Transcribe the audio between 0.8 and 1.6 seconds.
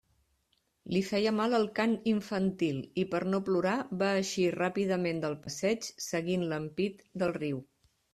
Li feia mal